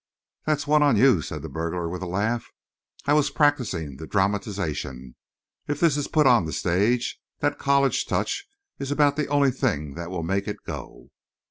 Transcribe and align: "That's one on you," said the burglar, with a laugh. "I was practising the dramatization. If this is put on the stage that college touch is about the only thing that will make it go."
"That's 0.47 0.65
one 0.65 0.81
on 0.81 0.97
you," 0.97 1.21
said 1.21 1.43
the 1.43 1.47
burglar, 1.47 1.87
with 1.87 2.01
a 2.01 2.07
laugh. 2.07 2.47
"I 3.05 3.13
was 3.13 3.29
practising 3.29 3.97
the 3.97 4.07
dramatization. 4.07 5.15
If 5.67 5.79
this 5.79 5.95
is 5.95 6.07
put 6.07 6.25
on 6.25 6.45
the 6.45 6.53
stage 6.53 7.19
that 7.41 7.59
college 7.59 8.07
touch 8.07 8.47
is 8.79 8.89
about 8.89 9.15
the 9.15 9.27
only 9.27 9.51
thing 9.51 9.93
that 9.93 10.09
will 10.09 10.23
make 10.23 10.47
it 10.47 10.63
go." 10.65 11.09